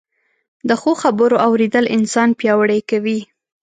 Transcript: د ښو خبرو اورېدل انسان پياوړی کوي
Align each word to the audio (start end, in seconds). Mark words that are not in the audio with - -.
د 0.67 0.69
ښو 0.81 0.91
خبرو 1.01 1.35
اورېدل 1.47 1.85
انسان 1.97 2.29
پياوړی 2.39 2.79
کوي 2.89 3.19